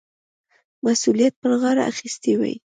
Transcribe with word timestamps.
مسؤلیت 0.85 1.33
پر 1.41 1.51
غاړه 1.61 1.83
اخیستی 1.91 2.33
وای. 2.35 2.55